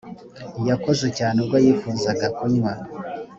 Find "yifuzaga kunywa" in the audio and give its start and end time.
1.65-2.73